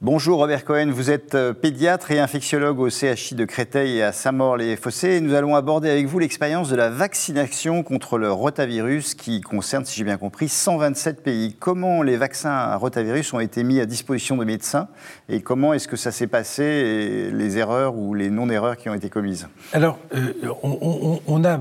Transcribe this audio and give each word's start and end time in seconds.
Bonjour 0.00 0.38
Robert 0.38 0.64
Cohen, 0.64 0.92
vous 0.92 1.10
êtes 1.10 1.34
euh, 1.34 1.52
pédiatre 1.52 2.12
et 2.12 2.20
infectiologue 2.20 2.78
au 2.78 2.88
CHI 2.88 3.34
de 3.34 3.44
Créteil 3.44 3.96
et 3.96 4.04
à 4.04 4.12
Saint-Maur-les-Fossés. 4.12 5.20
Nous 5.20 5.34
allons 5.34 5.56
aborder 5.56 5.90
avec 5.90 6.06
vous 6.06 6.20
l'expérience 6.20 6.68
de 6.68 6.76
la 6.76 6.88
vaccination 6.88 7.82
contre 7.82 8.16
le 8.16 8.30
rotavirus 8.30 9.14
qui 9.14 9.40
concerne, 9.40 9.84
si 9.84 9.96
j'ai 9.96 10.04
bien 10.04 10.16
compris, 10.16 10.48
127 10.48 11.24
pays. 11.24 11.56
Comment 11.58 12.04
les 12.04 12.16
vaccins 12.16 12.52
à 12.52 12.76
rotavirus 12.76 13.32
ont 13.32 13.40
été 13.40 13.64
mis 13.64 13.80
à 13.80 13.86
disposition 13.86 14.36
de 14.36 14.44
médecins 14.44 14.86
et 15.28 15.40
comment 15.40 15.74
est-ce 15.74 15.88
que 15.88 15.96
ça 15.96 16.12
s'est 16.12 16.28
passé 16.28 16.62
et 16.62 17.30
les 17.32 17.58
erreurs 17.58 17.96
ou 17.96 18.14
les 18.14 18.30
non-erreurs 18.30 18.76
qui 18.76 18.88
ont 18.88 18.94
été 18.94 19.10
commises? 19.10 19.48
Alors, 19.72 19.98
euh, 20.14 20.32
on, 21.26 21.44
a 21.44 21.58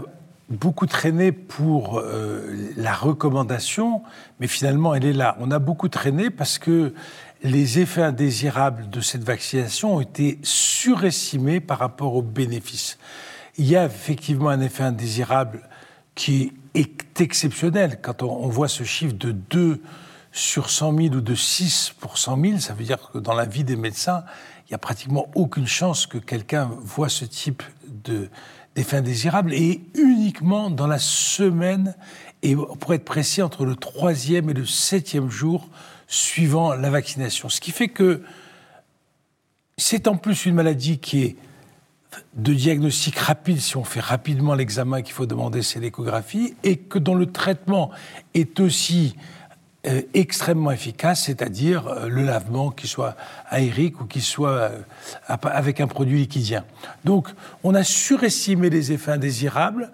beaucoup 0.49 0.85
traîné 0.85 1.31
pour 1.31 1.97
euh, 1.97 2.55
la 2.77 2.93
recommandation, 2.93 4.04
mais 4.39 4.45
finalement 4.45 4.93
elle 4.93 5.05
est 5.05 5.13
là. 5.13 5.35
On 5.39 5.49
a 5.49 5.57
beaucoup 5.57 5.89
traîné 5.89 6.29
parce 6.29 6.59
que 6.59 6.93
les 7.43 7.79
effets 7.79 8.04
indésirables 8.04 8.89
de 8.89 9.01
cette 9.01 9.23
vaccination 9.23 9.95
ont 9.95 10.01
été 10.01 10.39
surestimés 10.43 11.59
par 11.59 11.79
rapport 11.79 12.16
aux 12.16 12.21
bénéfices. 12.21 12.98
Il 13.57 13.66
y 13.66 13.75
a 13.75 13.85
effectivement 13.85 14.49
un 14.49 14.62
effet 14.62 14.84
indésirable 14.84 15.67
qui 16.15 16.53
est 16.73 17.21
exceptionnel. 17.21 17.99
Quand 18.02 18.23
on, 18.23 18.48
voit 18.48 18.67
ce 18.67 18.84
chiffre 18.84 19.13
de 19.13 19.31
2 19.31 19.81
sur 20.31 20.70
100 20.70 20.98
000 20.98 21.15
ou 21.15 21.21
de 21.21 21.35
6 21.35 21.93
pour 21.99 22.17
100 22.17 22.41
000, 22.41 22.59
ça 22.59 22.73
veut 22.73 22.84
dire 22.84 23.12
que 23.12 23.20
dans 23.20 23.34
la 23.34 23.45
vie 23.45 23.63
des 23.63 23.76
médecins, 23.76 24.23
il 24.65 24.71
n'y 24.71 24.76
a 24.76 24.79
pratiquement 24.79 25.29
aucune 25.35 25.67
chance 25.67 26.07
que 26.07 26.17
quelqu'un 26.17 26.70
voit 26.81 27.09
ce 27.09 27.26
type 27.26 27.63
d'effet 28.76 28.98
indésirable 28.98 29.54
et 29.54 29.81
uniquement 29.95 30.70
dans 30.70 30.88
la 30.88 30.99
semaine, 30.99 31.95
et 32.43 32.55
pour 32.55 32.93
être 32.93 33.05
précis, 33.05 33.41
entre 33.41 33.65
le 33.65 33.76
troisième 33.76 34.49
et 34.49 34.54
le 34.54 34.65
septième 34.65 35.29
jour 35.29 35.70
suivant 36.07 36.73
la 36.73 36.89
vaccination. 36.89 37.49
Ce 37.49 37.59
qui 37.59 37.71
fait 37.71 37.89
que 37.89 38.23
c'est 39.77 40.07
en 40.07 40.17
plus 40.17 40.45
une 40.45 40.55
maladie 40.55 40.98
qui 40.99 41.23
est 41.23 41.35
de 42.35 42.54
diagnostic 42.54 43.18
rapide, 43.18 43.59
si 43.59 43.77
on 43.77 43.84
fait 43.84 43.99
rapidement 43.99 44.55
l'examen 44.55 45.01
qu'il 45.01 45.13
faut 45.13 45.26
demander, 45.26 45.62
c'est 45.62 45.79
l'échographie, 45.79 46.55
et 46.63 46.77
que 46.77 46.98
dont 46.98 47.15
le 47.15 47.32
traitement 47.32 47.91
est 48.34 48.59
aussi 48.59 49.15
euh, 49.85 50.01
extrêmement 50.13 50.71
efficace, 50.71 51.26
c'est-à-dire 51.26 51.87
euh, 51.87 52.07
le 52.07 52.23
lavement, 52.23 52.71
qui 52.71 52.87
soit 52.87 53.15
aérique 53.49 54.01
ou 54.01 54.05
qui 54.05 54.21
soit 54.21 54.49
euh, 54.49 54.82
avec 55.27 55.79
un 55.79 55.87
produit 55.87 56.20
liquidien. 56.20 56.65
Donc, 57.05 57.29
on 57.63 57.76
a 57.76 57.84
surestimé 57.84 58.70
les 58.70 58.91
effets 58.91 59.12
indésirables 59.12 59.91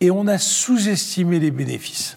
et 0.00 0.10
on 0.10 0.26
a 0.26 0.38
sous-estimé 0.38 1.38
les 1.38 1.50
bénéfices. 1.50 2.16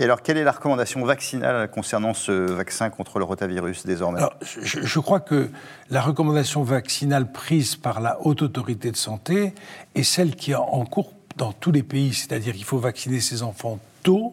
Et 0.00 0.04
alors, 0.04 0.22
quelle 0.22 0.38
est 0.38 0.44
la 0.44 0.52
recommandation 0.52 1.04
vaccinale 1.04 1.70
concernant 1.70 2.14
ce 2.14 2.32
vaccin 2.32 2.88
contre 2.88 3.18
le 3.18 3.26
rotavirus 3.26 3.84
désormais? 3.84 4.22
Je, 4.40 4.98
crois 4.98 5.20
que 5.20 5.50
la 5.90 6.00
recommandation 6.00 6.62
vaccinale 6.62 7.30
prise 7.30 7.76
par 7.76 8.00
la 8.00 8.16
Haute 8.22 8.40
Autorité 8.40 8.90
de 8.90 8.96
Santé 8.96 9.52
est 9.94 10.02
celle 10.02 10.36
qui 10.36 10.52
est 10.52 10.54
en 10.54 10.86
cours 10.86 11.12
dans 11.36 11.52
tous 11.52 11.70
les 11.70 11.82
pays, 11.82 12.14
c'est-à-dire 12.14 12.54
qu'il 12.54 12.64
faut 12.64 12.78
vacciner 12.78 13.20
ses 13.20 13.42
enfants 13.42 13.78
tôt. 14.02 14.32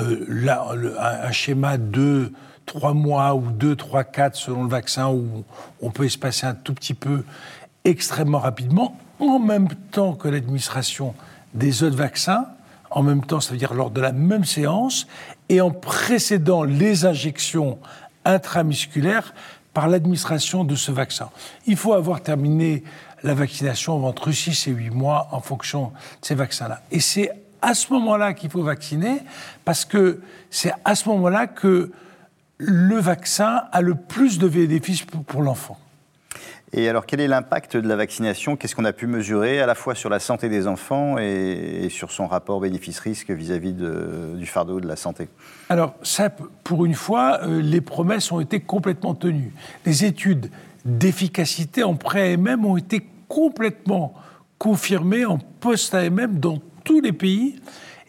Euh, 0.00 0.26
là, 0.26 0.66
un, 0.98 1.30
schéma 1.30 1.78
de 1.78 2.32
3 2.66 2.92
mois 2.92 3.36
ou 3.36 3.52
2, 3.52 3.76
3, 3.76 4.02
4 4.02 4.34
selon 4.34 4.64
le 4.64 4.70
vaccin, 4.70 5.08
où 5.08 5.44
on 5.80 5.92
peut 5.92 6.04
espacer 6.04 6.48
un 6.48 6.54
tout 6.54 6.74
petit 6.74 6.94
peu 6.94 7.22
extrêmement 7.84 8.40
rapidement, 8.40 8.98
en 9.20 9.38
même 9.38 9.68
temps 9.92 10.14
que 10.14 10.26
l'administration 10.26 11.14
des 11.54 11.84
autres 11.84 11.96
vaccins 11.96 12.48
en 12.90 13.02
même 13.02 13.24
temps, 13.24 13.40
ça 13.40 13.52
veut 13.52 13.58
dire 13.58 13.74
lors 13.74 13.90
de 13.90 14.00
la 14.00 14.12
même 14.12 14.44
séance, 14.44 15.06
et 15.48 15.60
en 15.60 15.70
précédant 15.70 16.64
les 16.64 17.04
injections 17.04 17.78
intramusculaires 18.24 19.34
par 19.72 19.88
l'administration 19.88 20.64
de 20.64 20.74
ce 20.74 20.90
vaccin. 20.90 21.30
Il 21.66 21.76
faut 21.76 21.92
avoir 21.92 22.22
terminé 22.22 22.82
la 23.22 23.34
vaccination 23.34 24.04
entre 24.04 24.32
6 24.32 24.68
et 24.68 24.70
8 24.72 24.90
mois 24.90 25.28
en 25.32 25.40
fonction 25.40 25.86
de 26.20 26.26
ces 26.26 26.34
vaccins-là. 26.34 26.82
Et 26.90 27.00
c'est 27.00 27.30
à 27.62 27.74
ce 27.74 27.92
moment-là 27.92 28.32
qu'il 28.34 28.50
faut 28.50 28.62
vacciner, 28.62 29.18
parce 29.64 29.84
que 29.84 30.20
c'est 30.50 30.72
à 30.84 30.94
ce 30.94 31.08
moment-là 31.10 31.46
que 31.46 31.92
le 32.58 32.96
vaccin 32.96 33.62
a 33.72 33.80
le 33.80 33.94
plus 33.94 34.38
de 34.38 34.48
bénéfices 34.48 35.02
pour 35.02 35.42
l'enfant. 35.42 35.78
Et 36.72 36.88
alors, 36.88 37.04
quel 37.04 37.20
est 37.20 37.26
l'impact 37.26 37.76
de 37.76 37.88
la 37.88 37.96
vaccination? 37.96 38.56
Qu'est-ce 38.56 38.76
qu'on 38.76 38.84
a 38.84 38.92
pu 38.92 39.08
mesurer 39.08 39.60
à 39.60 39.66
la 39.66 39.74
fois 39.74 39.96
sur 39.96 40.08
la 40.08 40.20
santé 40.20 40.48
des 40.48 40.68
enfants 40.68 41.18
et, 41.18 41.88
sur 41.90 42.12
son 42.12 42.28
rapport 42.28 42.60
bénéfice-risque 42.60 43.30
vis-à-vis 43.32 43.72
du 43.72 44.46
fardeau 44.46 44.80
de 44.80 44.86
la 44.86 44.94
santé? 44.94 45.28
Alors, 45.68 45.94
ça, 46.02 46.30
pour 46.62 46.84
une 46.84 46.94
fois, 46.94 47.40
euh, 47.42 47.60
les 47.60 47.80
promesses 47.80 48.30
ont 48.30 48.38
été 48.38 48.60
complètement 48.60 49.14
tenues. 49.14 49.52
Les 49.84 50.04
études 50.04 50.50
d'efficacité 50.84 51.82
en 51.82 51.96
pré-AMM 51.96 52.64
ont 52.64 52.76
été 52.76 53.04
complètement 53.26 54.14
confirmées 54.58 55.24
en 55.24 55.38
post-AMM 55.38 56.38
dans 56.38 56.58
tous 56.84 57.00
les 57.00 57.12
pays 57.12 57.56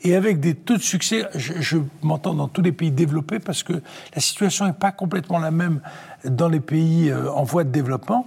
et 0.03 0.15
avec 0.15 0.39
des 0.39 0.55
taux 0.55 0.77
de 0.77 0.81
succès, 0.81 1.25
je, 1.35 1.77
m'entends 2.01 2.33
dans 2.33 2.47
tous 2.47 2.61
les 2.61 2.71
pays 2.71 2.91
développés 2.91 3.39
parce 3.39 3.61
que 3.63 3.73
la 3.73 4.21
situation 4.21 4.65
n'est 4.65 4.73
pas 4.73 4.91
complètement 4.91 5.37
la 5.37 5.51
même 5.51 5.81
dans 6.25 6.49
les 6.49 6.59
pays 6.59 7.09
euh, 7.09 7.31
en 7.31 7.43
voie 7.43 7.63
de 7.63 7.69
développement. 7.69 8.25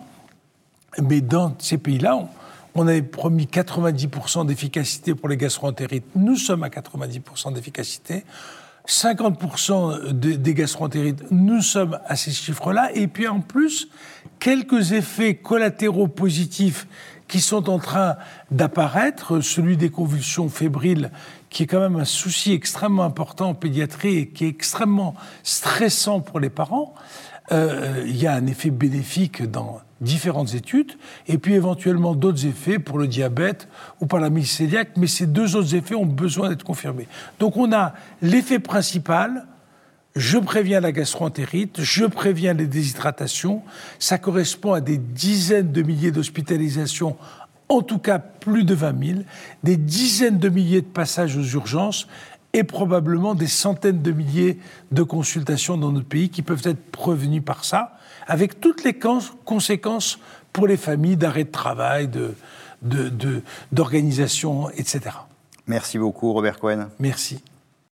Mais 1.02 1.20
dans 1.20 1.54
ces 1.58 1.78
pays-là, 1.78 2.28
on, 2.74 2.86
avait 2.86 3.02
promis 3.02 3.46
90% 3.46 4.46
d'efficacité 4.46 5.14
pour 5.14 5.28
les 5.28 5.36
gastroentérites. 5.36 6.04
Nous 6.14 6.36
sommes 6.36 6.62
à 6.62 6.68
90% 6.68 7.52
d'efficacité. 7.52 8.24
50% 8.86 10.12
des 10.12 10.54
gastroentérites, 10.54 11.30
nous 11.30 11.62
sommes 11.62 11.98
à 12.06 12.16
ces 12.16 12.32
chiffres-là. 12.32 12.90
Et 12.94 13.08
puis 13.08 13.26
en 13.26 13.40
plus, 13.40 13.88
quelques 14.38 14.92
effets 14.92 15.36
collatéraux 15.36 16.08
positifs 16.08 16.86
qui 17.26 17.40
sont 17.40 17.70
en 17.70 17.78
train 17.78 18.16
d'apparaître, 18.50 19.40
celui 19.40 19.78
des 19.78 19.88
convulsions 19.88 20.50
fébriles, 20.50 21.10
qui 21.48 21.62
est 21.62 21.66
quand 21.66 21.80
même 21.80 21.96
un 21.96 22.04
souci 22.04 22.52
extrêmement 22.52 23.04
important 23.04 23.50
en 23.50 23.54
pédiatrie 23.54 24.16
et 24.18 24.28
qui 24.28 24.44
est 24.44 24.48
extrêmement 24.48 25.14
stressant 25.42 26.20
pour 26.20 26.38
les 26.38 26.50
parents. 26.50 26.94
Euh, 27.52 28.04
il 28.06 28.16
y 28.16 28.26
a 28.26 28.34
un 28.34 28.46
effet 28.46 28.70
bénéfique 28.70 29.42
dans 29.50 29.80
différentes 30.00 30.54
études, 30.54 30.92
et 31.28 31.38
puis 31.38 31.54
éventuellement 31.54 32.14
d'autres 32.14 32.46
effets 32.46 32.78
pour 32.78 32.98
le 32.98 33.06
diabète 33.06 33.68
ou 34.00 34.06
par 34.06 34.20
la 34.20 34.30
mycéliaque, 34.30 34.90
mais 34.96 35.06
ces 35.06 35.26
deux 35.26 35.56
autres 35.56 35.74
effets 35.74 35.94
ont 35.94 36.06
besoin 36.06 36.48
d'être 36.48 36.64
confirmés. 36.64 37.08
Donc 37.38 37.56
on 37.56 37.72
a 37.72 37.94
l'effet 38.20 38.58
principal, 38.58 39.46
je 40.16 40.38
préviens 40.38 40.80
la 40.80 40.92
gastroentérite, 40.92 41.80
je 41.80 42.04
préviens 42.04 42.54
les 42.54 42.66
déshydratations, 42.66 43.62
ça 43.98 44.18
correspond 44.18 44.72
à 44.72 44.80
des 44.80 44.98
dizaines 44.98 45.72
de 45.72 45.82
milliers 45.82 46.12
d'hospitalisations, 46.12 47.16
en 47.68 47.82
tout 47.82 47.98
cas 47.98 48.18
plus 48.18 48.64
de 48.64 48.74
20 48.74 49.04
000, 49.06 49.20
des 49.62 49.76
dizaines 49.76 50.38
de 50.38 50.48
milliers 50.48 50.82
de 50.82 50.86
passages 50.86 51.36
aux 51.36 51.44
urgences, 51.44 52.06
et 52.54 52.64
probablement 52.64 53.34
des 53.34 53.48
centaines 53.48 54.00
de 54.00 54.12
milliers 54.12 54.58
de 54.92 55.02
consultations 55.02 55.76
dans 55.76 55.92
notre 55.92 56.06
pays 56.06 56.30
qui 56.30 56.40
peuvent 56.40 56.62
être 56.64 56.90
prévenues 56.90 57.42
par 57.42 57.64
ça, 57.64 57.98
avec 58.26 58.60
toutes 58.60 58.84
les 58.84 58.98
conséquences 59.44 60.18
pour 60.52 60.66
les 60.66 60.78
familles 60.78 61.16
d'arrêt 61.16 61.44
de 61.44 61.50
travail, 61.50 62.08
d'organisation, 63.72 64.68
de, 64.68 64.72
etc. 64.78 65.00
Merci 65.66 65.98
beaucoup, 65.98 66.32
Robert 66.32 66.58
Cohen. 66.58 66.88
Merci. 66.98 67.42